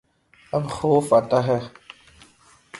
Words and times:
اب 0.53 0.63
خوف 0.75 1.13
آتا 1.13 1.39
ہے 1.47 1.59